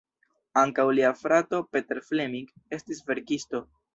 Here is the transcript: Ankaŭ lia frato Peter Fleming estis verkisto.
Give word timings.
Ankaŭ 0.61 0.85
lia 0.99 1.11
frato 1.19 1.59
Peter 1.77 2.01
Fleming 2.09 2.49
estis 2.79 3.05
verkisto. 3.13 3.65